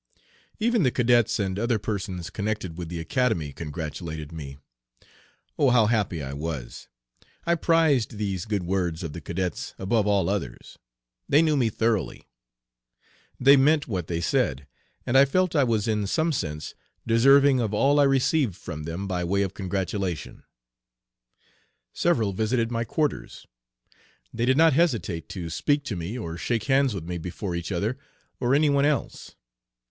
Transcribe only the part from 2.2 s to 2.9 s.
connected with